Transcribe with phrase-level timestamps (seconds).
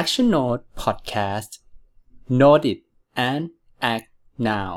[0.00, 1.50] Action Note Podcast
[2.40, 2.78] Note it
[3.28, 3.44] and
[3.92, 4.08] act
[4.50, 4.72] now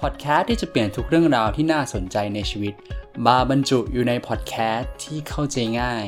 [0.00, 2.74] พอดแคสต์ที่จะเปลี่ยนทุกเรื่องราวที่น่าสนใจในชีวิต
[3.26, 6.06] มาบรรจุอยู่ในพอดแคสต์ที่เข้าใจง่าย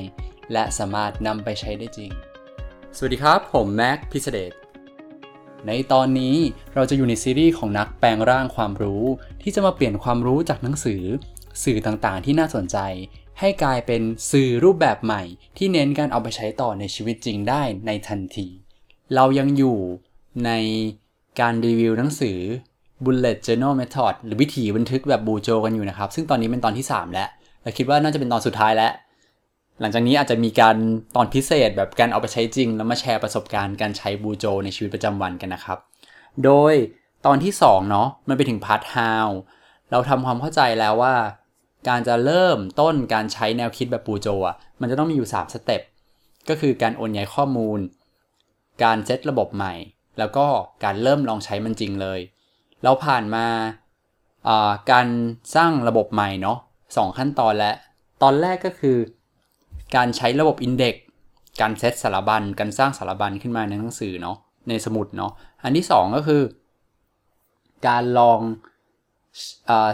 [0.52, 2.10] และสามารถนำไปใช้ได้จริง
[2.96, 4.52] สวัสดีครับ ผมแม็กพิเศษ
[5.66, 6.36] ในตอนนี้
[6.74, 9.04] เราจะอยู่ในซีรีส์ของนักแปลงร่างความรู้
[9.42, 11.02] ที่จะมาเปลี่ยนความรู้จากหนังสือ
[11.62, 12.78] สื่อต่างๆ ที่น่าสนใจ
[13.40, 15.22] ให้กลายเป็นสื่อรูปแบบใหม่
[15.56, 18.46] ที่เน้นการเอาไปใช้ต่อในชีวิตจริงได้ในทันที
[19.14, 19.78] เรายังอยู่
[20.46, 20.50] ใน
[21.40, 22.38] การรีวิวหนังสือ
[23.04, 27.28] Bullet Journal Method หรือวิธีบันทึกแบบบูโจกันอยู่นะครับ ซึ่งตอนนี้เป็นตอนที่ 3 แล้ว
[27.62, 28.92] และคิดว่าน่าจะเป็นตอนสุดท้ายแล้ว
[29.80, 30.76] หลังจากนี้อาจจะมีการ
[31.16, 35.78] ตอนพิเศษแบบการเอาไปใช้จริง แล้วมาแชร์ประสบการณ์การใช้บูโจในชีวิตประจำวันกันนะครับ
[36.44, 36.74] โดย
[37.26, 39.26] ตอนที่2เนาะมันไปถึงพาร์ท how
[39.90, 41.14] เราทำความเข้าใจแล้วว่า
[41.88, 45.82] การจะเริ่มต้นการใช้แนวคิดแบบ BuJo อะมันจะต้องมีอยู่ 3 step
[46.48, 47.78] ก็คือการโอนย้ายข้อมูล
[48.82, 49.74] การเซตระบบใหม่
[50.18, 50.46] แล้วก็
[50.84, 52.20] การเริ่มลองใช้มันจริงเลย
[52.82, 53.46] เราผ่านมา
[54.92, 55.06] การ
[55.54, 56.58] สร้างระบบใหม่เนาะ
[56.96, 57.72] สองขั้นตอนและ
[58.22, 58.98] ตอนแรกก็คือ
[59.96, 60.94] การใช้ระบบ index
[61.60, 64.36] การเซตสารบัญ การสร้างสารบัญขึ้นมาในหนังสือเนาะ
[64.68, 66.42] ในสมุดเนาะอันที่ 2 ก็คือ
[67.88, 68.40] การลอง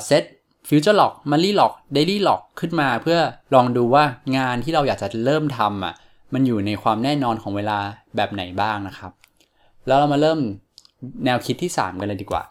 [0.06, 0.24] set
[0.68, 3.18] future log monthly log daily log ขึ้นมาเพื่อ
[3.54, 4.04] ลองดูว่า
[4.36, 5.94] งานที่เราอยากจะเริ่มทำอะ
[6.34, 7.78] มันอยู่ในความแน่นอนของเวลา
[8.16, 9.12] แบบไหนบ้างนะครับ
[9.86, 10.38] แล้วเรามาเริ่ม
[11.24, 12.42] แนวคิดที่ 3 กันเลยดีกว่า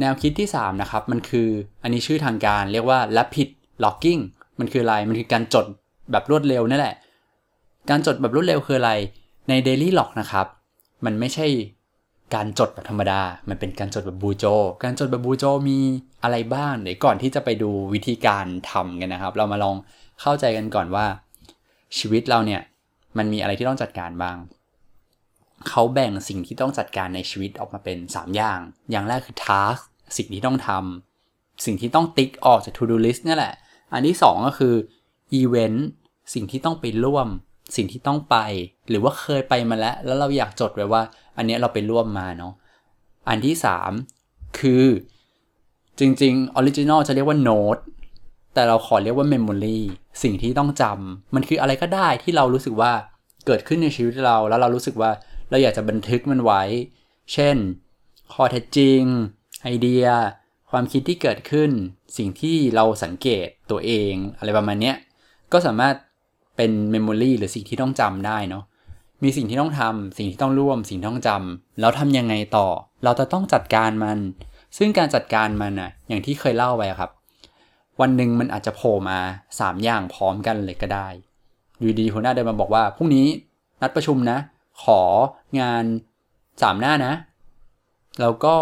[0.00, 1.48] แนวคิดที่ 3 นะครับ มันคือ
[1.82, 3.48] อันนี้ชื่อทางการเรียกว่า rapid
[3.84, 4.22] logging
[4.60, 5.66] มันคืออะไร มันคือการจด
[6.10, 6.96] แบบรวดเร็วนั่นแหละ
[7.90, 8.92] การจดแบบรวดเร็วคืออะไร
[9.48, 10.46] ใน daily log นะครับ
[11.04, 11.46] มันไม่ใช่
[12.34, 14.44] การจดแบบธรรมดา มันเป็นการจดแบบบูโจ
[14.82, 15.78] การจดแบบบูโจมี
[16.22, 19.76] อะไรบ้างเดี๋ยวก่อนที่จะไปดูวิธีการทำกันนะครับ เรามาลอง
[20.20, 21.06] เข้าใจกันก่อนว่า
[21.98, 22.60] ชีวิตเราเนี่ย
[23.18, 24.36] มันมีอะไรที่ต้องจัดการบ้าง
[25.68, 29.80] เขาแบ่งสิ่งที่ต้องจัดการในชีวิตออกมาเป็น 3 อย่าง อย่างแรกคือ task
[30.16, 33.54] สิ่งที่ต้องทำ สิ่งที่ต้องติ๊กออกจาก to do list นี่แหละ
[33.92, 34.74] อันที่ 2 ก็คือ
[35.40, 35.80] event
[36.34, 37.28] สิ่งที่ต้องไปร่วม
[37.76, 38.36] สิ่งที่ต้องไป
[38.88, 41.02] หรือว่าเคยไปมาแล้ว แล้วเราอยากจดไว้ว่า
[41.36, 42.52] อันนี้เราไปร่วมมาเนาะ
[43.28, 43.54] อันที่
[44.06, 44.86] 3 คือ
[45.98, 47.82] จริงๆ original จะเรียกว่า note
[48.54, 49.78] แต่เราขอเรียกว่า memory
[50.22, 52.92] สิ่งที่ต้องจำมันคืออะไรก็ได้ที่เรารู้สึกว่า
[53.46, 55.10] เกิดขึ้นในชีวิตเรา แล้วเรารู้สึกว่า
[55.50, 56.62] เราอยากจะบันทึกมันไว้
[57.32, 57.56] เช่น
[58.32, 59.02] ข้อเท็จจริง
[59.62, 60.06] ไอเดีย
[60.70, 61.70] ความคิดที่เกิดขึ้น
[62.16, 64.92] สิ่งที่เราสังเกตตัวเอง อะไรประมาณนี้
[65.52, 65.94] ก็สามารถ
[66.62, 68.64] เป็นเมมโมรีหรือสิ่งที่ต้องจำได้เนาะ
[69.22, 72.66] มีสิ่งที่ต้องทำสิ่งที่ต้องร่วม สิ่งที่ต้องจำแล้วทำยังไงต่อ
[73.04, 74.18] เราจะต้องจัดการมัน
[74.78, 77.10] ซึ่งการจัดการมันอะอย่างที่เคยเล่าไปครับ
[78.00, 79.18] วันหนึ่งมันอาจจะโผล่มา
[79.52, 81.08] 3 อย่างพร้อมกันเลยก็ได้
[81.78, 83.26] อยู่ดีหัวหน้าเดินมาบอกว่าพรุ่งนี้
[83.80, 84.38] นัดประชุมนะ
[84.84, 85.00] ขอ
[85.58, 85.84] งาน
[86.32, 87.12] 3 หน้านะ
[88.20, 88.56] แล้วก็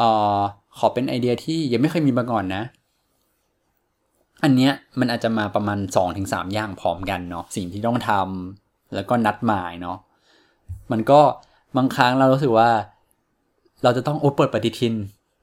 [0.00, 0.02] อ
[0.38, 0.40] อ
[0.78, 2.62] ขอเป็นไอเดียที่ยังไม่เคยมีมาก่อนนะ
[4.44, 5.78] อันเนี้ยมันอาจจะมาประมาณ
[6.16, 9.96] 2-3 อย่างพร้อมกันเนาะสิ่งที่ต้องทำแล้วก็นัดหมายเนาะ
[10.92, 11.20] มันก็
[11.76, 12.70] บางครั้งเรารู้สึกว่า
[13.82, 14.94] เราจะต้องโอเปิดปฏิทิน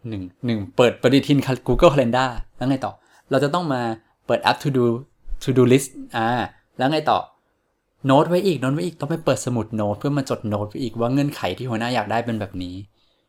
[0.09, 1.37] หนึ่งหนึ่งเปิดปฏิทิน
[1.67, 2.93] Google Calendar แล้วไงต่อ
[3.31, 3.81] เราจะต้องมา
[4.27, 4.85] เปิดแอป To Do
[5.43, 6.27] To Do List อ่า
[6.77, 7.19] แล้วไงต่อ
[8.05, 12.75] โน้ตไว้อีกโน้ตไว้อีกต้องไปเปิดสมุดโน้ตเพื่อมาจดโน้ตไว้อีกว่าเงื่อนไขที่หัวหน้าอยากได้เป็นแบบนี้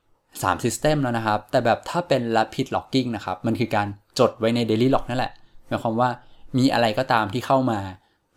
[0.05, 3.87] 3 System แล้วนะครับ แต่แบบถ้าเป็น Rapid Logging นะครับ มันคือการ
[4.19, 6.11] จดไว้ใน Daily Log นั่นแหละายความว่า
[6.59, 7.81] มีอะไรก็ตามที่เข้ามา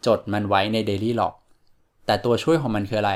[0.07, 1.33] จดมันไว้ใน Daily Log
[2.05, 3.13] แต่ตัวช่วยของมันคืออะไร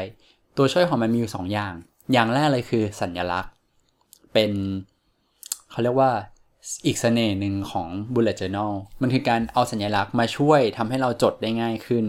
[0.57, 1.73] ตัวช่วยของมันมีอยู่2อย่าง
[2.13, 3.51] อย่างแรกเลยคือสัญลักษณ์
[4.33, 4.51] เป็น
[5.71, 6.11] เขาเรียกว่า
[6.85, 8.71] อีกเสน่ห์หนึ่งของ Bullet Journal
[9.01, 12.05] มันคือการเอาสัญลักษณ์มาช่วยทำให้เราจดได้ง่ายขึ้น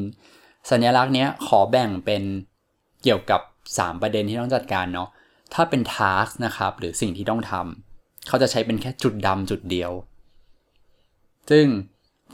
[0.70, 2.22] สัญลักษณ์เนี้ยขอแบ่งเป็น
[3.02, 3.40] เกี่ยวกับ
[3.70, 5.08] 3 ประเด็นที่ต้องจัดการเนาะ
[5.54, 9.92] ถ้าเป็น task นะครับ หรือสิ่งที่ต้องทำเขาจะใช้เป็นแค่จุดดำจุดเดียว
[11.50, 11.66] ซึ่ง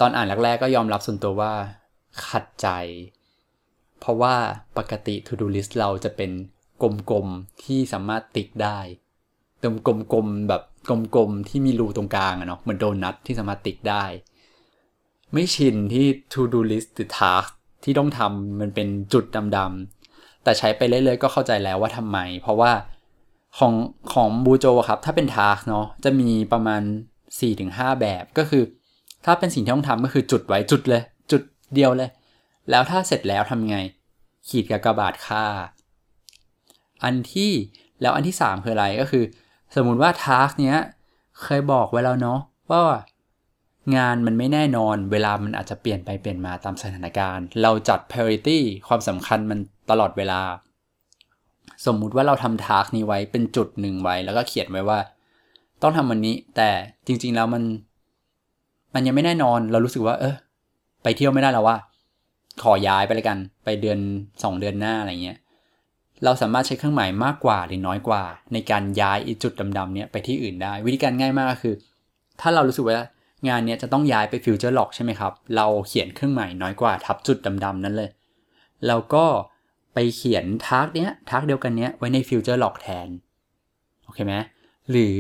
[0.00, 1.53] ตอนอ่านแรกๆก็ยอมรับส่วนตัวว่า
[2.28, 2.69] ขัดใจ
[4.00, 4.34] เพราะว่า
[4.78, 6.31] ปกติ to do list เราจะเป็น
[7.11, 8.78] กลมๆที่สามารถติ๊กได้
[9.61, 14.05] เติมกลมๆแบบกลมๆที่มีรูตรงกลางอะเนาะเหมือนโดนัทที่สามารถติ๊กได้
[15.32, 17.50] ไม่ชินที่ to do list หรือ task
[17.84, 19.25] ที่ต้องทำมันเป็นจุด
[19.56, 22.72] ดำๆแต่ใช้ไปเรื่อยๆก็เข้าใจแล้วว่าทำไม เพราะว่า
[23.58, 23.75] ของ
[24.12, 26.82] ของบูโจครับ ถ้าเป็น task เนาะจะมีประมาณ
[27.40, 28.62] 4-5 แบบก็คือ
[29.25, 31.43] ถ้าเป็นสิ่งที่ต้องทำก็คือจุดไว้จุดเลย จุด
[31.75, 32.11] เดียวเลย
[32.70, 33.76] แล้วถ้าเสร็จแล้วทำไง
[34.49, 35.44] ขีดกากบาทค่า
[37.05, 37.53] อันที่
[38.00, 39.25] แล้วอันที่ 3 คืออะไรก็คือ
[39.76, 40.79] สมมุติว่า task เนี้ย
[41.43, 42.38] เคยบอกไว้แล้วเนาะ
[42.70, 42.81] ว่า
[43.97, 49.59] งานมันไม่แน่นอน เวลามันอาจจะเปลี่ยนไปเปลี่ยนมาตามสถานการณ์ เราจัด priority ความสำคัญมัน
[49.91, 50.41] ตลอดเวลา
[51.87, 54.99] สมมุติว่าเราทำทาร์กนี้ไว้เป็นจุดหนึ่งไว้ แล้วก็เขียนไว้ว่า
[55.82, 56.70] ต้องทำวันนี้ แต่
[57.06, 57.62] จริงๆแล้วมัน
[58.94, 60.35] มันยังไม่แน่นอนเรารู้สึกว่า เออ
[61.02, 61.76] ไปเที่ยวไม่ได้แล้วว่ะ
[62.62, 63.99] ขอย้ายไปเลยกัน ไปเดือน
[64.43, 65.38] สองเดือนหน้าอะไรเงี้ย
[66.25, 71.75] เราสามารถใช้เครื่องหมายมากกว่าหรือน้อยกว่า ในการย้ายจุดดำๆเนี้ยไปที่อื่นได้ วิธีการง่ายมากก็คือ
[72.40, 73.06] ถ้าเรารู้สึกว่า
[73.49, 78.11] งานเนี้ยจะต้องย้ายไป future log ใช่ไหมครับ เราเขียนเครื่องหมายน้อยกว่าทับจุดดำๆนั้นเลย
[78.87, 79.25] แล้วก็
[79.94, 83.08] ไปเขียน task เนี้ย task เดียวกันเนี้ยไว้ใน future log แทน
[84.05, 84.34] โอเคไหม
[84.91, 85.19] หรือ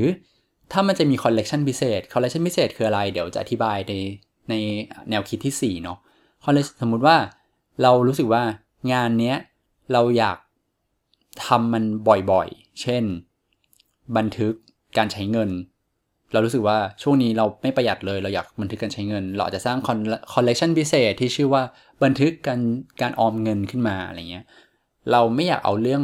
[0.72, 3.92] ถ้ามันจะมีคอลเลกชันพิเศษคอลเลกชันพิเศษคืออะไร เดี๋ยวจะอธิบายใน
[4.50, 4.54] ใน
[5.10, 5.98] แนวคิดที่4เนาะ
[6.44, 7.16] collec- สมมุติว่า
[7.82, 8.42] เรารู้สึกว่า
[8.92, 9.36] งานเนี้ย
[9.92, 10.38] เราอยาก
[11.46, 11.84] ทำมัน
[12.32, 13.04] บ่อยๆ เช่น
[14.16, 14.54] บันทึก
[14.96, 15.50] การใช้เงิน
[16.32, 19.78] เรารู้สึกว่าช่วงนี้เราไม่ประหยัดเลยเราอยากบันทึกการใช้เงิน เราอาจจะสร้าง
[20.34, 21.62] คอลเลกชันพิเศษที่ชื่อว่า
[22.04, 22.60] บันทึกการ
[23.02, 24.44] การออมเงินขึ้นมาอะไรเงี้ย
[25.12, 26.02] เราไม่อยากเอาเรื่อง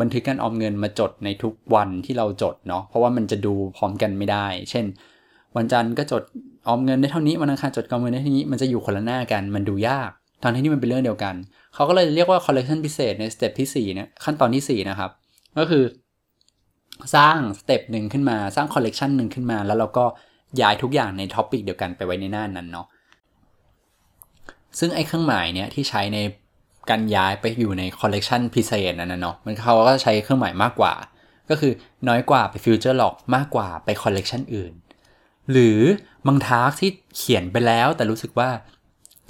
[0.00, 4.84] บันทึกการออมเงินมาจดในทุกวันที่เราจดเนาะเพราะว่ามันจะดูพร้อมกันไม่ได้ เช่น
[5.56, 6.22] วันจันทร์ก็จด
[6.68, 10.10] ออมเงินได้เท่านี้วันอังคารจดออมเงินได้เท่านี้มันจะอยู่คนละหน้ากันมันดูยาก
[10.42, 11.34] ทั้งที่นี่มันเป็นเรื่องเดียวกัน
[11.74, 15.10] เขาก็เลยเรียกว่าคอลเลกชันพิเศษใน step ที่4เนี่ยขั้นตอนที่ 4 นะครับ
[15.58, 15.84] ก็คือ
[17.14, 20.04] สร้าง step หนึ่งขึ้นมาสร้างคอลเลกชันหนึ่งขึ้นมา แล้วเราก็
[20.60, 22.86] ย้ายทุกอย่างใน topic เดียวกันไปไว้ในหน้านั้นเนาะ
[24.78, 26.18] ซึ่งไอ้เครื่องหมายเนี่ยที่ใช้ใน
[26.90, 30.92] การย้ายไปอยู่ในคอลเลกชันพิเศษนั้นนะเนาะมันเขาก็ใช้เครื่องหมายมากกว่า
[31.50, 31.72] ก็คือ
[32.08, 34.72] น้อยกว่าไป future log มากกว่าไปคอลเลกชันอื่น
[35.50, 35.78] หรือ
[36.26, 38.48] บาง task ที่เขียนไปแล้วแต่รู้สึกว่า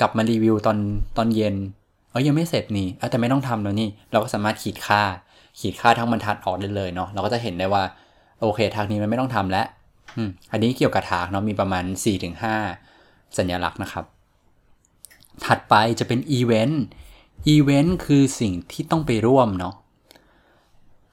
[0.00, 0.78] กลับมารีวิวตอน
[1.16, 1.56] ตอนเย็น
[2.10, 5.02] เออยังไม่เสร็จนี่แต่ไม่ต้องทำแล้วนี่เราก็สามารถขีดฆ่า
[5.60, 7.82] ขีดฆ่าทั้งบรรทัดออกได้เลยเนาะเราก็จะเห็นได้ว่า
[8.40, 9.66] โอเค task นี้มันไม่ต้องทำแล้ว
[10.52, 11.84] อันนี้เกี่ยวกับทากเนาะมีประมาณ
[12.60, 14.04] 4-5 สัญลักษณ์นะครับ
[15.44, 16.84] ถัดไปจะเป็นอีเวนต์
[17.46, 19.74] อีเวนต์คือสิ่งที่ต้องไปร่วมเนาะ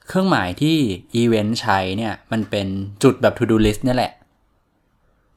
[0.07, 0.77] เครื่องหมายที่
[1.15, 2.67] อีเวนต์ใช้เนี่ย มันเป็น
[3.03, 4.11] จุดแบบ to do list นี่แหละ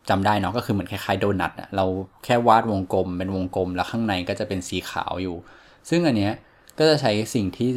[0.09, 1.85] จำได้เนาะก็คือเหมือนคล้ายๆโดนัทเรา
[2.25, 5.37] แค่วาดวงกลมเป็นวงกลม แล้วข้างในก็จะเป็นสีขาวอยู่
[5.89, 6.35] ซึ่งอันเนี้ย
[6.79, 7.71] ก็จะใช้สิ่งที่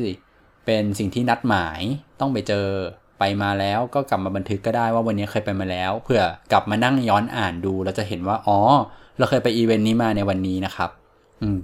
[0.65, 1.81] เป็นสิ่งที่นัดหมาย
[2.19, 2.65] ต้องไปเจอ
[3.19, 6.21] ไปมาแล้วก็กลับมาบันทึกก็ได้ว่าวันนี้เคยไปมาแล้วเพื่อ
[6.51, 8.57] กลับมานั่งย้อนอ่านดูเราจะเห็นว่าอ๋อ
[9.17, 10.89] เราเคยไปอีเวนต์นี้มาในวันนี้นะครับ
[11.41, 11.57] อืม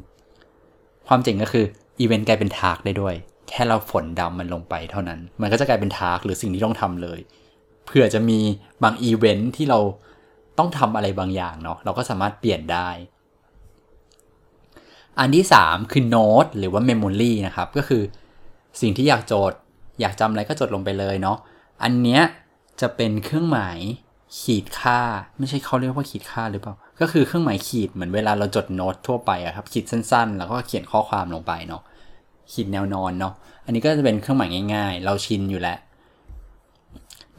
[1.08, 1.66] ความจริงก็คือ
[2.00, 3.16] อีเวนต์กลายเป็น task ได้ด้วย
[3.50, 7.20] แค่เราฝนดำมันลงไปเท่านั้น มันก็จะกลายเป็น task หรือสิ่งที่ต้องทำเลย
[7.86, 8.40] เผื่อจะมี
[8.84, 9.80] บางอีเวนต์ที่เรา
[10.58, 12.90] ต้องทำอะไรบางอย่างเนาะเราก็สามารถเปลี่ยนได้
[15.20, 18.04] อันที่ 3 คือโน้ตหรือว่า memory นะครับ ก็คือ
[18.82, 19.58] สิ่งที่อยากจทย์
[20.02, 21.38] อยากจำอะไรก็จดลงไปเลยเนาะ
[21.84, 22.22] อันเนี้ย
[22.82, 23.78] จะเป็นเครื่องหมาย
[24.40, 25.00] ขีดค่า
[25.38, 31.82] ไม่ใช่เขาเรียกว่าขีดค่าหรือเปล่า ก็คือเครื่องหมายขีดเหมือนเวลาเราจดโน้ตทั่วไปอะครับขีดสั้นๆ แล้วก็เขียนข้อความลงไปเนาะ
[32.52, 33.34] ขีดแนวนอนเนาะ
[33.66, 35.78] อันนี้ก็จะเป็นเครื่องหมายง่าย ๆ เราชินอยู่แล้ว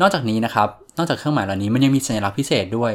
[0.00, 0.69] นอกจากนี้นะครับ
[0.99, 2.93] นอกจากเครื่องหมายเหล่านี้มันยังมีสัญลักษณ์พิเศษด้วย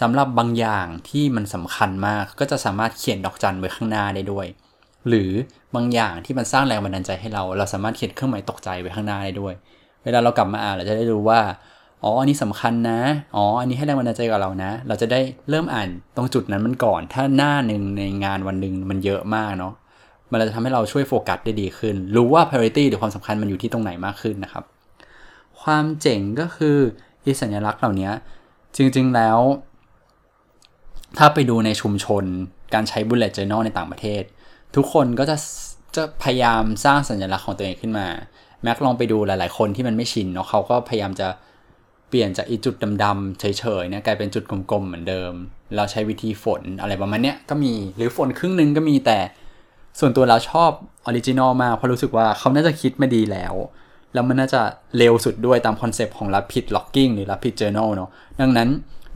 [0.00, 4.46] สำหรับบางอย่างที่มันสำคัญมากก็จะสามารถเขียนดอกจันไว้ข้างหน้าได้ด้วย
[5.08, 5.30] หรือ
[5.74, 9.54] บางอย่างที่มันสร้างแรงบันดาลใจให้เรา เราสามารถเขียนเครื่องหมายตกใจไว้ข้างหน้าได้ด้วย
[10.04, 11.40] เวลาเรากลับมาอ่านเราจะได้รู้ว่า
[12.04, 13.00] อ๋อ อันนี้สำคัญนะ
[13.36, 15.20] อ๋อ อันนี้ให้แรงบันดาลใจกับเรานะ เราจะได้
[15.50, 19.72] เริ่มอ่านตรงจุดนั้นมันก่อน ถ้าหน้าหนึ่งในงานวันหนึ่งมันเยอะมากเนาะ
[20.30, 24.64] มันจะทำให้เราช่วยโฟกัสได้ดีขึ้น รู้ว่า priority หรือความสำคัญมันอยู่ที่ตรงไหนมากขึ้นนะครับ
[25.62, 26.78] ความเจ๋งก็คือ
[27.24, 28.10] อีสัญลักษณ์เหล่านี้
[28.76, 29.38] จริงๆแล้ว
[31.18, 32.24] ถ้าไปดูในชุมชน
[32.74, 34.22] การใช้ bullet journal ในต่างประเทศ
[34.76, 35.36] ทุกคนก็จะ
[35.96, 38.06] จะพยายามสร้างสัญลักษณ์ของตัวเองขึ้นมา
[38.62, 41.28] แม็กลองไปดูหลาย ๆ คนที่มันไม่ชินเนาะเขาก็พยายามจะ
[42.14, 43.44] ปลี่ยนจากอีจุดดำๆเฉ
[43.80, 45.32] ยๆเนี่ยกลายเป็นจุดกลมๆเหมือนเดิม
[45.76, 49.18] เราใช้วิธีฝนอะไรประมาณเนี้ยก็มีหรือฝนครึ่งนึงก็มีแต่
[50.00, 50.70] ส่วนตัวเราชอบ
[51.06, 53.54] original มากเพราะรู้สึกว่าเขาน่าจะคิดมาดีแล้ว
[54.14, 54.60] แล้วมันน่าจะ
[54.96, 58.68] เร็วสุดด้วยตามคอนเซปต์ของ Rapid Logging หรือ Rapid Journal เนาะดังนั้น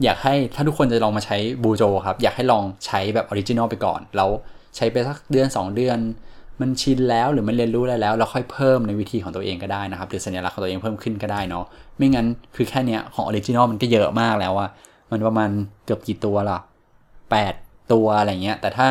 [0.03, 4.29] อยากให้ถ้าทุกคนจะลองมาใช้ bujo ครับ อยากให้ลองใช้แบบ original ไปก่อน แล้ว
[4.75, 5.97] ใช้ไปสักเดือน 2 เดือน
[6.61, 11.65] มันชินแล้วหรือมันเรียนรู้แล้วแล้ว เราค่อยเพิ่มในวิธีของตัวเองก็ได้นะครับหรือสัญลักษณ์ของตัวเองเพิ่มขึ้นก็ได้เนาะ
[11.97, 14.69] ไม่งั้นคือแค่เนี้ยของ original มันก็เยอะมากแล้วอะ
[15.11, 15.49] มันประมาณ
[15.85, 16.59] เกือบกี่ตัวล่ะ
[17.25, 18.87] 8 ตัวอะไรเงี้ยแต่ถ้า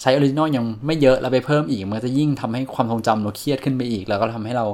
[0.00, 4.66] ใช้ original ยังไม่เยอะแล้วไปเพิ่มอีก มันจะยิ่งทำให้ความทรงจำเราเครียดขึ้นไปอีก แล้วก็ทำให้เรา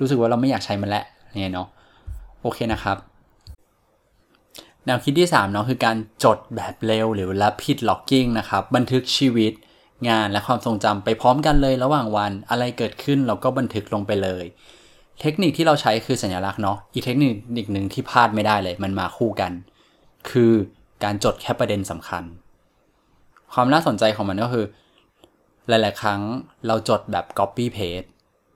[0.00, 1.04] รู้สึกว่าเราไม่อยากใช้มันแล้ว
[1.40, 1.68] เนี่ยเนาะ
[2.42, 2.96] โอเคนะครับ
[4.84, 9.52] แนวคิดที่3เนาะคือการจดแบบเร็วหรือ rapid logging นะครับ บันทึกชีวิต
[10.08, 14.44] งานและความทรงจำไปพร้อมกันเลยระหว่างวันอะไรเกิดขึ้นเราก็บันทึกลงไปเลย
[15.20, 19.52] เทคนิคที่เราใช้คือสัญลักษณ์เนาะอีกเทคนิคหนึ่งที่พลาดไม่ได้เลยมันมาคู่กัน
[20.30, 20.52] คือ
[21.04, 22.24] การจดแค่ประเด็นสำคัญ
[23.52, 24.66] ความน่าสนใจของมันก็คือ
[25.68, 26.20] หลาย ๆ ครั้ง
[26.66, 28.08] เราจดแบบ copy paste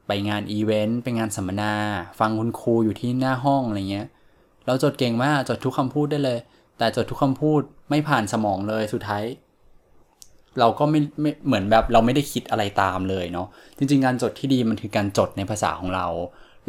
[0.06, 1.72] ไปงานอีเวนต์ไปงานสัมมนา
[2.18, 4.08] ฟังคุณครูอยู่ที่หน้าห้องอะไรเงี้ย
[4.66, 6.38] เราจดเก่งมากจดทุกคำพูดได้เลย
[6.78, 9.24] แต่จดทุกคำพูดไม่ผ่านสมองเลยสุดท้าย
[10.58, 13.46] เราก็ไม่ไม่เหมือนแบบเราไม่ได้คิดอะไรตามเลยเนาะ
[13.78, 16.06] จริง ๆ การจดที่ดีมันคือการจดในภาษาของเรา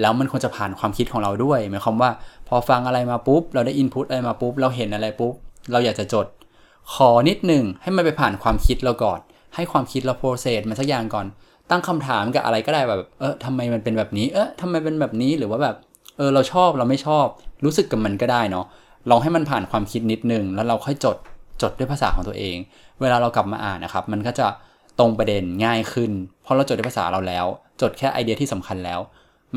[0.01, 2.11] แล้วมันควรจะผ่านความคิดของเราด้วยหมายความว่า
[2.47, 5.33] พอฟังอะไรมาปุ๊บ เราได้อินพุตอะไรมาปุ๊บ เราเห็นอะไรปุ๊บ
[5.71, 6.27] เราอยากจะจด
[6.93, 9.19] ขอนิดหนึ่งให้มันไปผ่านความคิดเราก่อน
[9.55, 11.25] ให้ความคิดเราโปรเซสมันสักอย่างก่อน
[11.69, 15.75] ตั้งคำถามกับอะไรก็ได้แบบเออทำไมมันเป็นแบบนี้เออทำไมเป็นแบบนี้หรือว่าแบบ
[16.17, 17.25] เออเราชอบเราไม่ชอบ
[17.65, 18.65] รู้สึกกับมันก็ได้เนาะ
[19.09, 21.17] ลองให้มันผ่านความคิดนิดนึงแล้วเราค่อยจด
[21.61, 22.57] จดด้วยภาษาของตัวเอง
[23.01, 24.47] เวลาเรากลับมาอ่านนะครับ มันก็จะ
[24.99, 26.11] ตรงประเด็นง่ายขึ้น
[26.43, 27.45] เพราะเราจดด้วยภาษาเราแล้ว
[27.81, 28.99] จดแค่ไอเดียที่สำคัญแล้ว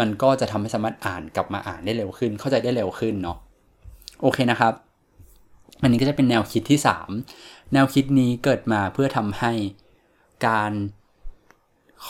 [0.00, 3.36] มันก็จะทำให้สามารถอ่านกลับมาอ่านได้เร็วขึ้น เข้าใจได้เร็วขึ้นเนาะ
[4.22, 4.72] โอเคนะครับ
[5.82, 6.78] อันนี้ก็จะเป็นแนวคิดที่
[7.26, 9.52] 3 แนวคิดนี้เกิดมาเพื่อทำให้
[10.46, 10.72] การ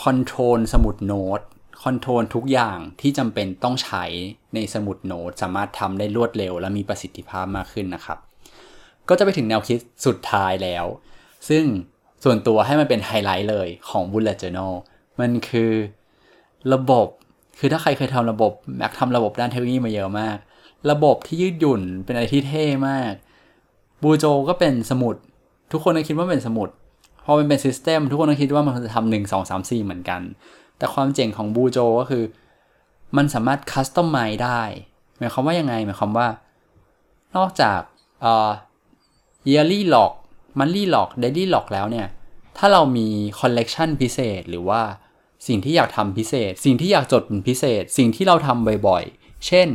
[0.01, 1.41] control สมุดโน้ต
[1.83, 4.03] control ทุกอย่างที่จำเป็นต้องใช้
[4.53, 8.17] ในสมุดโน้ตสามารถทำได้รวดเร็วและมีประสิทธิภาพมากขึ้นนะครับ
[9.09, 10.85] ก็จะไปถึงแนวคิดสุดท้ายแล้ว
[11.49, 11.63] ซึ่ง
[12.23, 14.73] ส่วนตัวให้มันเป็นไฮไลท์เลยของ Bullet Journal
[15.19, 15.71] มันคือ
[16.73, 17.07] ระบบ
[17.59, 20.37] คือถ้าใครเคยทำระบบแม็กทำระบบด้านเทคโนโลยีมาเยอะมาก
[20.91, 23.13] ระบบที่ยืดหยุ่นเป็นอะไรที่เท่มาก
[24.03, 25.15] บูโจก็เป็นสมุด
[25.71, 26.69] ทุกคนคิดว่าเป็นสมุด
[27.25, 30.21] พอมันเป็นซิสเต็มทุกคนคิดว่ามันจะทำหนึ่งสองสามสี่เหมือนกัน
[30.77, 32.23] แต่ความเจ๋งของบูโจก็คือ
[33.17, 34.61] มันสามารถคัสตอมไมได้
[35.17, 36.27] หมายความว่ายังไง หมายความว่า
[37.35, 37.79] นอกจาก
[39.45, 40.11] เอ่อ yearly log
[40.59, 42.07] monthly log daily log แล้วเนี่ย
[42.57, 43.07] ถ้าเรามี
[43.39, 44.81] collection พิเศษ หรือว่า
[45.47, 49.67] สิ่งที่อยากทำพิเศษ สิ่งที่อยากจดเป็นพิเศษ สิ่งที่เราทำบ่อยๆ เช่น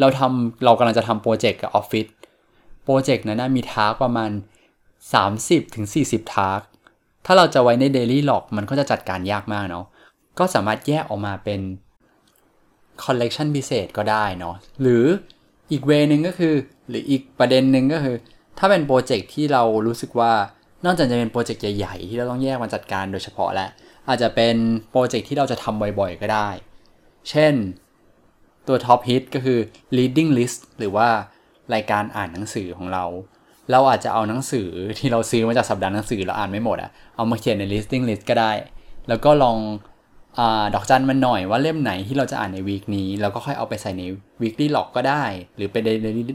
[0.00, 2.06] เราทำเรากำลังจะทำโปรเจกต์กับออฟฟิศ
[2.84, 4.30] โปรเจกต์นั้นนะมี task ประมาณ
[5.08, 5.86] 30-40ถึง
[6.34, 6.60] task
[7.26, 9.86] ถ้าเราจะไว้ใน daily log มันก็จะจัดการยากมากเนาะ
[10.38, 11.60] ก็สามารถแยกออกมาเป็น
[13.04, 15.04] collection พิเศษก็ได้เนาะ หรือ
[15.70, 16.54] อีก way นึงก็คือ
[16.88, 18.16] หรืออีกประเด็นหนึ่งก็คือ
[18.58, 20.32] ถ้าเป็นโปรเจกต์ที่เรารู้สึกว่า
[20.84, 23.68] นอกจากจะเป็นโปรเจกต์ใหญ่ๆ ที่เราต้องแยกมาจัดการโดยเฉพาะแล้ว
[24.08, 24.56] อาจจะเป็น
[24.90, 26.48] โปรเจกต์ที่เราจะทำบ่อยๆ ก็ได้
[27.30, 27.54] เช่น
[28.68, 29.58] ตัวท็อปฮิตก็คือ
[29.96, 31.08] reading list หรือว่า
[31.74, 33.04] รายการอ่านหนังสือของเรา
[33.70, 38.52] เราอาจจะเอาหนังสือที่เราซื้อมาจากสัปดาห์หนังสือเราอ่านไม่หมดอะเอามาเขียนใน reading list ก็ได้
[39.08, 39.58] แล้วก็ลอง
[40.38, 44.02] ดอกจันมันหน่อยว่าเล่มไหนที่เราจะอ่านใน week นี้ แล้วก็ค่อยเอาไปใส่ใน
[44.42, 45.24] weekly log ก็ได้
[45.56, 45.82] หรือเป็น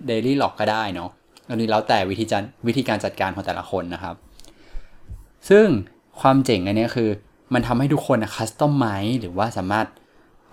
[0.10, 1.10] daily log ก็ได้เนาะ
[1.50, 4.16] อันนี้แล้วแต่วิธีจัดวิธีการจัดการของแต่ละคนนะครับ
[5.50, 5.66] ซึ่ง
[6.22, 7.10] ความเจ๋งอันนี้คือ
[7.54, 8.86] มันทำให้ทุกคนนะคัสตอมไม
[9.20, 9.88] หรือว่าสามารถ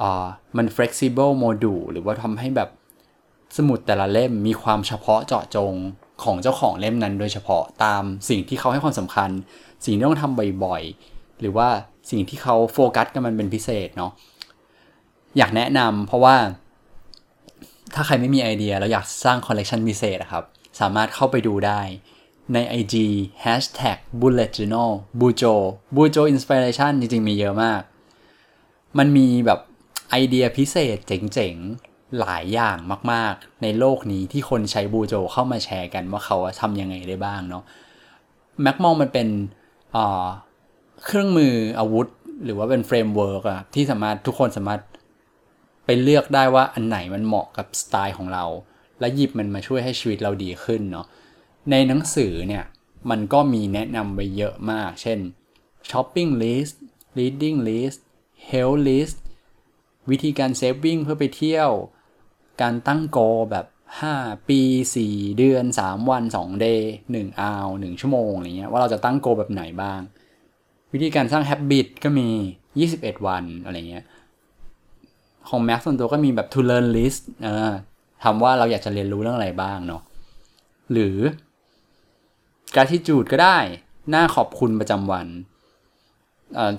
[0.02, 2.68] อ่ามัน flexible module หรือว่าทำให้แบบ
[3.56, 5.72] สมุดแต่ละเล่มมีความเฉพาะเจาะจง
[6.22, 9.30] ของเจ้าของเล่มนั้น โดยเฉพาะตามสิ่งที่เขาให้ความสำคัญ
[9.84, 11.68] สิ่งที่ต้องทำบ่อยๆ หรือว่า
[12.10, 14.12] สิ่งที่เขาโฟกัสกันมันเป็นพิเศษเนาะ
[15.38, 16.36] อยากแนะนำเพราะว่า
[17.94, 20.44] ถ้าใครไม่มีไอเดีย แล้วอยากสร้างคอลเลกชันพิเศษครับ
[20.80, 21.80] สามารถเข้าไปดูได้
[22.52, 22.94] ใน IG
[23.44, 25.54] hashtag bullet journal bujo
[25.96, 27.82] bujo inspiration จริง ๆ มีเยอะมาก
[28.98, 29.60] มันมีแบบ
[30.10, 32.76] ไอเดียพิเศษเจ๋ง ๆ หลายอย่าง
[33.12, 37.64] มาก ๆ ในโลกนี้ที่คนใช้ bujo เข้ามาแชร์กันว่าเขาทำยังไงได้บ้างเนาะ
[38.62, 39.28] แม็กมองมันเป็น
[41.04, 42.06] เครื่องมืออาวุธ
[42.44, 44.80] หรือว่าเป็น framework อะที่สามารถทุกคนสามารถ
[45.84, 48.44] ไปเลือกได้ว่าอันไหนมันเหมาะกับสไตล์ของเรา
[49.00, 51.06] และหยิบมันมาช่วยให้ชีวิตเราดีขึ้นเนาะ
[51.70, 52.64] ในหนังสือเนี่ย
[53.10, 55.18] มันก็มีแนะนำไปเยอะมาก เช่น
[55.88, 56.74] shopping list
[57.18, 58.00] reading list
[58.50, 59.16] health list
[60.10, 61.70] วิธีการ saving เพื่อไปเที่ยว
[62.62, 63.18] การตั้ง goal
[63.50, 63.66] แบบ
[64.08, 64.60] 5 ปี
[65.02, 66.82] 4 เดือน 3 วัน 2 day
[67.14, 70.00] 1 hour 1 ชั่วโมงอะไรเงี้ยว่าเราจะตั้งโกแบบไหนบ้าง
[70.92, 72.28] วิธีการสร้าง habit ก็มี
[72.76, 74.04] 21 วันอะไรเงี้ย
[75.48, 77.72] ของ Max ส่วนตัวก็มีแบบ to learn list เออ
[78.24, 80.02] ทำว่าเราอยากจะเรียนรู้เรื่องอะไรบ้างเนาะ
[80.92, 81.16] หรือ
[82.74, 83.58] gratitude ก็ได้
[84.10, 85.26] หน้าขอบคุณประจำวัน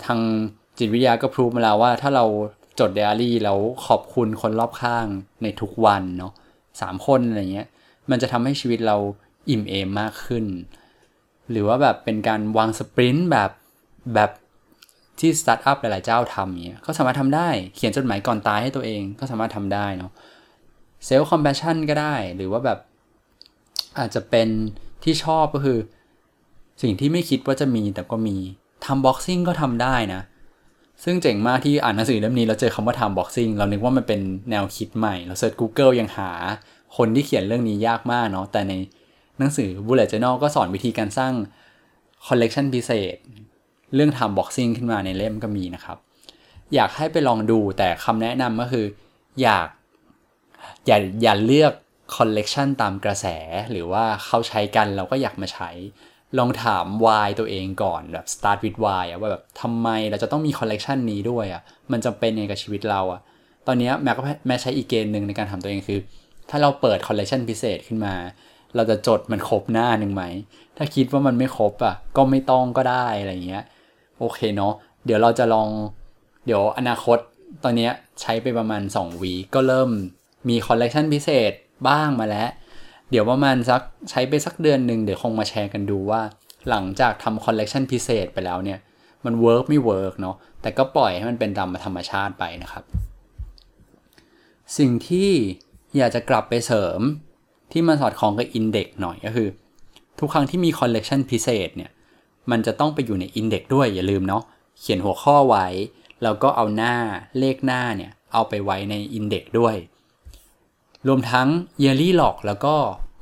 [0.06, 0.20] ทาง
[0.78, 2.26] จิตวิทยาก็พรูฟมาแล้วว่าถ้าเรา
[2.80, 3.58] จดไดอารี่แล้ว
[3.88, 5.06] ขอบคุณคนรอบข้าง
[5.44, 6.34] ในทุกวันเนาะ
[6.82, 7.68] สามคนอะไรเงี้ย
[8.10, 8.98] มันจะทำให้ชีวิตเรา
[9.50, 10.46] อิ่มเอมมากขึ้น
[11.52, 13.52] หรือว่าแบบเป็นการวาง sprint แบบ
[14.14, 14.32] แบบ
[15.20, 20.12] ที่สตาร์ทอัพหลายๆเจ้าทำเงี้ยก็สามารถทำได้เขียนจดหมายก่อนตายให้ตัวเองก็สามารถทำได้เนาะ
[21.06, 22.80] self-compassion ก็ได้ หรือว่าแบบ
[24.00, 24.48] อาจจะเป็น
[25.04, 25.80] ที่ชอบก็คือ
[26.82, 28.38] สิ่งที่ไม่คิดว่าจะมีแต่ก็มี
[28.86, 30.22] time boxing ก็ทำได้นะ
[31.04, 36.32] ซึ่งเจ๋งมากที่อ่านหนังสือเล่มนี้เราเจอคำว่า time boxing เรานึกว่ามันเป็นแนวคิดใหม่ เรา search Google ยังหา
[36.98, 38.74] คนที่เขียนเรื่องนี้ยากมากเนาะแต่ใน
[39.40, 41.34] หนังสือ Bullet Journal ก็สอนวิธีการสร้าง
[42.28, 43.16] คอลเลกชันพิเศษ
[43.96, 45.98] เรื่อง time boxing ขึ้นมาในเล่มก็มีนะครับ
[46.76, 48.86] อยากให้ไปลองดูแต่คำแนะนำก็คือ
[49.42, 49.68] อยาก
[50.88, 51.74] อย่าอย่าเลือก
[52.16, 53.26] คอลเลกชันตามกระแส
[53.72, 55.70] หรือว่าเขาใช้กันเราก็อยากมาใช้
[56.38, 63.22] ลองถาม why ตัวเองก่อนแบบ start with why อะว่าแบบทำไมเราจะต้องมีคอลเลกชันนี้ด้วยอะมันจำเป็นยังไงกับชีวิตเราอะ
[63.68, 66.00] ตอนนี้แม็กก็แม็กใช้อีกเกณฑ์หนึ่งในการทำตัวเองคือ
[66.50, 68.16] ถ้าเราเปิดคอลเลกชันพิเศษขึ้นมา
[68.76, 70.24] เราจะจดมันครบหน้าหนึ่งไหม
[70.78, 73.64] ถ้าคิดว่ามันไม่ครบอะก็ไม่ต้องก็ได้อะไรเงี้ย
[74.20, 74.74] โอเคเนาะ
[75.06, 75.70] เดี๋ยวเราจะลอง
[76.46, 77.18] เดี๋ยวอนาคต
[77.64, 77.90] ตอนนี้
[78.22, 79.90] ใช้ไปประมาณ2วีก็เริ่ม
[80.50, 81.52] มีคอลเลกชันพิเศษ
[81.88, 82.50] บ้างมาแล้ว
[83.10, 86.22] เดี๋ยวประมาณสักใช้ไปสักเดือนหนึ่งเดี๋ยวคงมาแชร์กันดูว่า
[86.70, 88.80] หลังจากทำคอลเลกชันพิเศษไปแล้วเนี่ย
[89.26, 92.84] มัน work ไม่ work เนาะแต่ก็ปล่อยให้มันเป็นตามธรรมชาติไปนะครับ
[94.78, 95.32] สิ่งที่
[95.98, 97.00] อยากจะกลับไปเสริม
[97.72, 99.48] ที่มันสอดคล้องกับ index หน่อยก็คือ
[100.20, 101.92] ทุกครั้งที่มีคอลเลกชันพิเศษเนี่ย
[102.52, 104.44] มันจะต้องไปอยู่ใน index ด้วยอย่าลืมเนาะ
[104.80, 105.68] เขียนหัวข้อไว้
[106.24, 106.96] แล้วก็เอาหน้า
[107.40, 109.76] เลขหน้าเนี่ยเอาไปไว้ในอินเด็กด้วย
[111.08, 111.48] รวมทั้ง
[111.84, 112.76] yearly log แล้วก็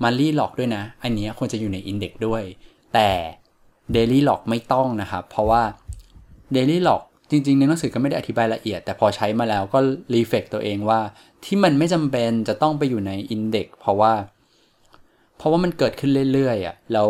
[0.04, 2.44] monthly log ด้วยนะ อันนี้ควรจะอยู่ในอินเด็กด้วย
[2.94, 3.10] แต่
[3.96, 5.64] daily log ไม่ต้องนะครับ เพราะว่า
[6.56, 9.80] daily log จริง ๆ ในหนังสือก็ไม่ได้อธิบายละเอียด แต่พอใช้มาแล้วก็
[10.14, 11.00] รีเฟกตัวเองว่า
[11.44, 14.14] ที่มันไม่จำเป็นจะต้องไปอยู่ในอินเด็กเพราะว่า
[15.38, 17.10] เพราะว่ามันเกิดขึ้นเรื่อยๆอะแล้ว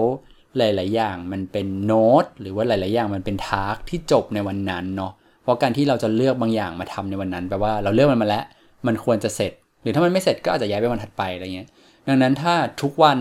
[0.57, 5.11] หลาย ๆ อย่างมันเป็นโน้ตหรือว่าหลาย ๆ อย่างมันเป็นทาร์กที่จบในวันนั้นเนาะ
[5.43, 8.43] เพราะการที่เราจะเลือกบางอย่างมาทำในวันนั้นแปลว่าเราเลือกมันมาแล้ว
[8.87, 11.67] มันควรจะเสร็จ หรือถ้ามันไม่เสร็จก็อาจจะย้ายไปวันถัดไปอะไรเงี้ย
[12.07, 13.17] ดังนั้นถ้าทุกวัน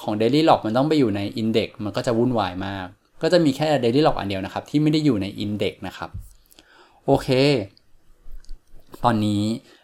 [0.00, 2.86] ของ Daily Log มันต้องไปอยู่ใน Index มันก็จะวุ่นวายมาก
[3.22, 6.10] ก็จะมีแค่ Daily Log อันเดียวนะครับ ที่ไม่ได้อยู่ใน Index นะครับ
[7.06, 7.28] โอเค
[9.04, 9.42] ตอนนี้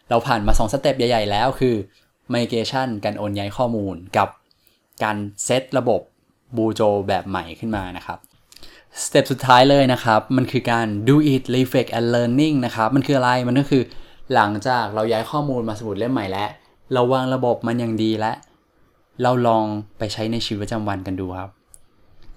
[0.09, 1.75] เราผ่านมา 2 สเต็ปใหญ่ ๆ แล้วคือ
[2.33, 4.27] migration การโอนย้ายข้อมูลกับ
[5.03, 6.01] การเซตระบบ
[6.57, 8.19] บูโจแบบใหม่ขึ้นมานะครับ
[9.03, 13.83] สเต็ปสุดท้ายเลยนะครับ มันคือการ do it reflect and learning นะครับ มันคืออะไร มันก็คือ
[14.33, 16.49] หลังจากเราย้ายข้อมูลมาสมุดเล่มใหม่แล้ว
[16.93, 18.35] เราวางระบบมันอย่างดีแล้ว
[19.23, 19.63] เราลอง
[19.97, 21.51] ไปใช้ในชีวิตประจำวันกันดูครับ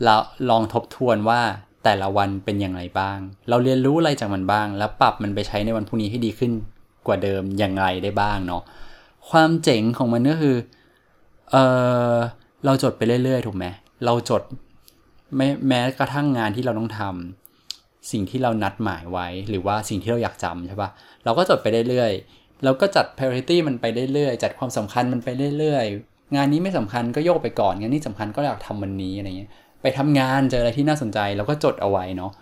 [0.04, 0.14] เรา
[0.50, 1.40] ลองทบทวนว่า
[1.84, 6.52] แต่ละวันเป็นอย่างไรบ้าง เราเรียนรู้อะไรจากมันบ้าง แล้วปรับมันไปใช้ในวันพรุ่งนี้ให้ดีขึ้น
[7.06, 8.62] กว่าเดิมอย่างไรได้บ้างเนาะ
[9.30, 10.56] ความเจ๋งของมันก็คือ
[11.50, 11.56] เอ
[12.14, 12.16] อ
[12.64, 13.64] เราจดไปเรื่อยๆ ถูกไหม
[14.04, 14.42] เราจด
[15.36, 17.49] ไม่แม้กระทั่งงานที่เราต้องทำ
[18.10, 20.90] สิ่งที่เรานัดหมายไว้ หรือว่าสิ่งที่เราอยากจำใช่ปะ
[21.24, 29.50] เราก็จดไปเรื่อยๆเราก็จัด priority มันไปเรื่อยๆจัดความสำคัญมันไปเรื่อยๆ งานนี้ไม่สำคัญก็โยกไปก่อนงานนี้สำคัญก็อยากทำวันนี้อะไรเงี้ย
[29.82, 32.32] ไปทำงานเจออะไรที่น่าสนใจเราก็จดเอาไว้เนาะ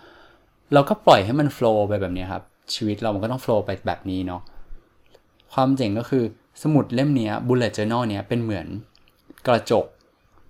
[0.73, 2.43] เราก็ปล่อยให้มันโฟล์ไปแบบนี้ครับ
[2.73, 4.41] ชีวิตเรามันก็ต้องโฟล์ไปแบบนี้เนาะ
[5.53, 6.23] ความเจ๋งก็คือ
[6.63, 8.67] สมุดเล่มนี้ bullet journal เนี้ยเป็นเหมือน
[9.47, 9.85] กระจก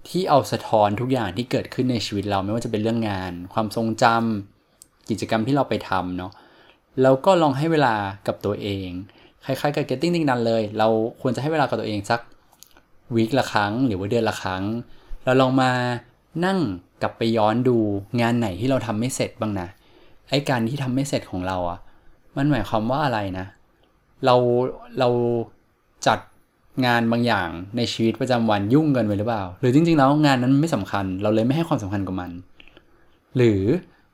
[0.10, 4.59] ที่เอาสะท้อนทุกอย่างที่เกิดขึ้นในชีวิตเราไม่ว่าจะเป็นเรื่องงาน ความทรงจำ
[5.10, 6.32] กิจกรรมที่เราไปทำเนาะ
[7.02, 7.96] แล้วก็ลองให้เวลา
[8.28, 8.90] กับตัวเอง
[9.46, 10.88] คล้ายๆกับ getting things done เลย เรา
[11.22, 12.20] ควรจะให้เวลากับตัวเองสัก
[13.16, 14.64] วีคละครั้ง หรือว่าเดือนละครั้ง
[15.24, 15.72] เราลองมา
[16.46, 16.60] นั่ง
[17.02, 17.78] กลับไปย้อนดู
[18.22, 19.68] งานไหนที่เราทำไม่เสร็จบ้างนะ
[20.30, 21.80] ไอ้การที่ทำไม่เสร็จของเราอะ่ะ
[22.38, 23.46] มันหมายความว่าอะไรนะ
[24.26, 24.36] เรา
[25.00, 25.10] เรา
[26.08, 26.20] จัด
[26.86, 32.32] งานบางอย่างในชีวิตประจำวันยุ่งเกินไปหรือเปล่า หรือจริงๆแล้วงานนั้นไม่สำคัญ เราเลยไม่ให้ความสำคัญกับมัน
[33.38, 33.62] หรือ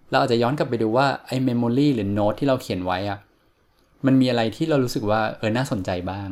[0.10, 3.20] เราอาจจะย้อนกลับไปดูว่าไอ้เมมโมรีหรือโน้ตที่เราเขียนไว้อะ
[4.06, 6.30] มันมีอะไรที่เรารู้สึกว่าเออน่าสนใจบ้าง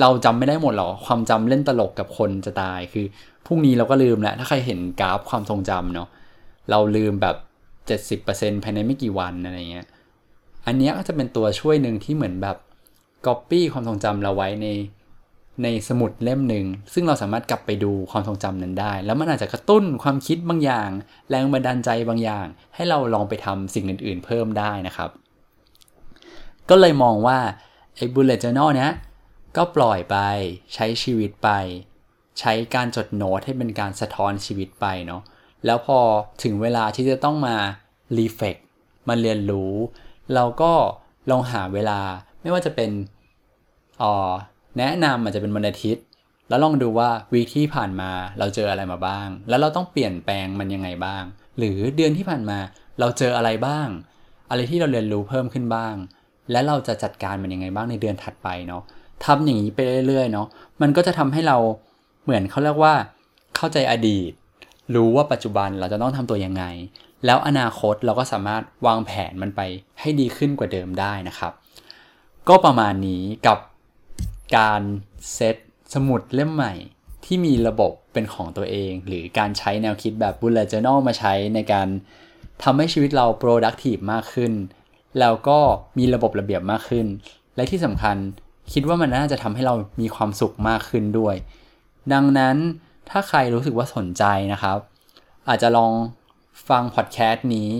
[0.00, 3.04] เราจำไม่ได้หมดหรอความจำเล่นตลกกับคนจะตายคือ
[3.46, 6.08] พรุ่งนี้เราก็ลืมแล้วถ้าใครเห็นกราฟความทรงจำเนาะ
[6.70, 7.36] เราลืมแบบ
[8.18, 9.86] 70%ภายในไม่กี่วันอะไรเงี้ย
[10.66, 12.56] อันนี้ก็จะเป็นตัวช่วยหนึ่งที่เหมือนแบบ
[13.26, 14.66] ก๊อปปี้ความทรงจำเราไว้ใน
[15.62, 20.90] ในสมุดเล่มหนึ่ง ซึ่งเราสามารถกลับไปดูความทรงจำนั้นได้ แล้วมันอาจจะกระตุ้นความคิดบางอย่าง
[21.30, 25.10] แรงบันดาลใจบางอย่าง ให้เราลองไปทำสิ่งอื่น ๆ เพิ่มได้นะครับ
[26.70, 27.38] ก็เลยมองว่า
[27.96, 28.92] ไอ้ bullet journal เนี้ย
[29.56, 30.16] ก็ปล่อยไป
[30.74, 31.50] ใช้ชีวิตไป
[32.40, 35.22] ใช้การจดโน้ตให้เป็นการสะท้อนชีวิตไปเนาะ
[35.66, 35.98] แล้วพอ
[36.42, 37.56] ถึงเวลาที่จะต้องมา
[38.16, 38.56] รีเฟก
[39.08, 39.72] มาเรียนรู้
[40.34, 40.72] เราก็
[41.30, 42.00] ลองหาเวลา
[42.40, 42.90] ไม่ว่าจะเป็น
[44.02, 44.14] อ๋อ
[44.78, 46.02] แนะนำอาจจะเป็นวันอาทิตย์
[46.48, 51.22] แล้วลองดูว่าวีที่ผ่านมาเราเจออะไรมาบ้าง แล้วเราต้องเปลี่ยนแปลงมันยังไงบ้าง
[51.58, 52.58] หรือเดือนที่ผ่านมา
[53.00, 53.88] เราเจออะไรบ้าง
[54.50, 55.94] อะไรที่เราเรียนรู้เพิ่มขึ้นบ้าง
[56.50, 58.82] และเราจะจัดการมันยังไงบ้างในเดือนถัดไปเนาะ
[59.24, 60.46] ทำอย่างนี้ไปเรื่อยๆเนาะ
[60.80, 61.56] มันก็จะทำให้เรา
[62.24, 62.94] เหมือนเขาเรียกว่า
[63.56, 64.30] เข้าใจอดีต
[64.94, 66.64] รู้ว่าปัจจุบันเราจะต้องทำตัวยังไง
[67.26, 69.60] แล้วอนาคตเราก็สามารถวางแผนมันไป
[70.00, 71.52] ให้ดีขึ้นกว่าเดิมได้นะครับ
[72.48, 73.58] ก็ประมาณนี้กับ
[74.56, 74.80] การ
[75.34, 75.56] เซต
[75.94, 76.74] สมุดเล่มใหม่
[77.24, 81.88] ที่มีระบบเป็นของตัวเอง หรือการใช้แนวคิดแบบ bullet journal มาใช้ในการ
[82.62, 84.52] ทำให้ชีวิตเรา productive มากขึ้น
[85.20, 85.58] แล้วก็
[85.98, 87.06] มีระบบระเบียบมากขึ้น
[87.56, 88.16] และที่สำคัญ
[88.72, 91.36] คิดว่ามันน่าจะทำให้เรามีความสุขมากขึ้นด้วย
[92.12, 92.56] ดังนั้น
[93.10, 94.78] ถ้าใครรู้สึกว่าสนใจนะครับ
[95.48, 95.92] อาจจะลอง
[96.68, 97.70] ฟังพอดแคสต์นี้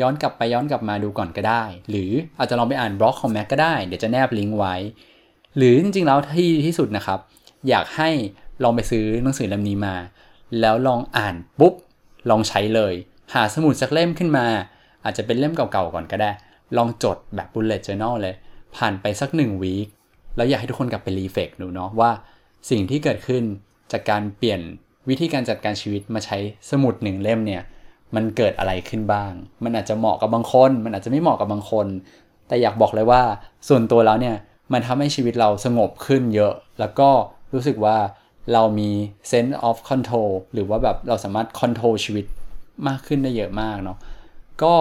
[0.00, 4.74] ย้อนกลับไปย้อนกลับมาดูก่อนก็ได้ หรืออาจจะลองไปอ่านบล็อกของแม็กก็ได้ เดี๋ยวจะแนบลิงก์ไว้
[5.56, 7.18] หรือจริงๆแล้วที่ที่สุดนะครับ
[7.68, 8.10] อยากให้
[8.62, 9.94] ลองไปซื้อหนังสือเล่มนี้มา
[10.60, 11.74] แล้วลองอ่านปุ๊บ
[12.30, 12.94] ลองใช้เลย
[13.34, 14.46] หาสมุดสักเล่มขึ้นมา
[15.04, 16.30] อาจจะเป็นเล่มเก่าๆก่อนก็ได้
[16.76, 18.34] ลองจดแบบ bullet journal เลย
[18.76, 19.88] ผ่านไปสักหนึ่งวีค
[20.36, 22.10] แล้วอยากให้ทุกคนกลับไปรีเฟกดูเนาะว่า
[22.70, 23.42] สิ่งที่เกิดขึ้น
[23.92, 24.60] จากการเปลี่ยน
[25.08, 26.36] วิธีการจัดการชีวิตมาใช้
[26.70, 27.62] สมุดหนึ่งเล่มเนี่ย
[28.14, 29.32] มันเกิดอะไรขึ้นบ้าง
[29.64, 31.86] มันอาจจะเหมาะกับบางคน มันอาจจะไม่เหมาะกับบางคน
[32.48, 33.22] แต่อยากบอกเลยว่า
[33.68, 34.36] ส่วนตัวแล้วเนี่ย
[34.72, 37.10] มันทำให้ชีวิตเราสงบขึ้นเยอะ แล้วก็
[37.52, 37.98] รู้สึกว่า
[38.52, 38.90] เรามี
[39.30, 42.24] sense of control หรือว่าแบบเราสามารถ control ชีวิต
[42.88, 43.98] มากขึ้นได้เยอะมากเนาะ
[44.62, 44.74] ก็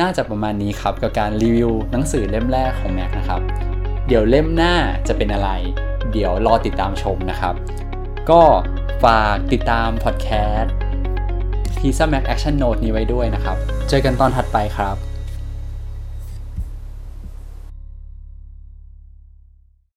[0.00, 3.40] น่าจะประมาณนี้ครับกับการรีวิวหนังสือเล่มแรกของแม็กนะครับ
[4.06, 4.74] เดี๋ยวเล่มหน้า
[5.08, 5.50] จะเป็นอะไร
[6.12, 7.54] เดี๋ยวรอติดตามชมนะครับ
[8.30, 8.42] ก็
[9.04, 10.74] ฝากติดตามพอดแคสต์
[11.78, 13.56] Pizza Mac Action Note นี้ไว้ด้วยนะครับ
[13.88, 15.07] เจอกันตอนถัดไปครับ